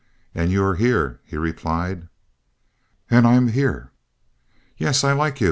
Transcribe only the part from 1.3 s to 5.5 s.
replied. "And I'm here?" "Yes. I like you.